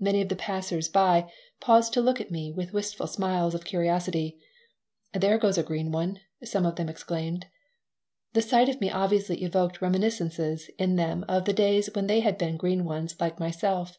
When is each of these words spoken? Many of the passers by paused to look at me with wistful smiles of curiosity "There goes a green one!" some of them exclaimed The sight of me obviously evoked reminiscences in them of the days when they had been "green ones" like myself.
Many 0.00 0.20
of 0.22 0.28
the 0.28 0.34
passers 0.34 0.88
by 0.88 1.30
paused 1.60 1.92
to 1.92 2.00
look 2.00 2.20
at 2.20 2.32
me 2.32 2.50
with 2.50 2.72
wistful 2.72 3.06
smiles 3.06 3.54
of 3.54 3.64
curiosity 3.64 4.36
"There 5.14 5.38
goes 5.38 5.56
a 5.56 5.62
green 5.62 5.92
one!" 5.92 6.18
some 6.42 6.66
of 6.66 6.74
them 6.74 6.88
exclaimed 6.88 7.46
The 8.32 8.42
sight 8.42 8.68
of 8.68 8.80
me 8.80 8.90
obviously 8.90 9.40
evoked 9.44 9.80
reminiscences 9.80 10.68
in 10.80 10.96
them 10.96 11.24
of 11.28 11.44
the 11.44 11.52
days 11.52 11.90
when 11.94 12.08
they 12.08 12.18
had 12.18 12.36
been 12.36 12.56
"green 12.56 12.84
ones" 12.84 13.14
like 13.20 13.38
myself. 13.38 13.98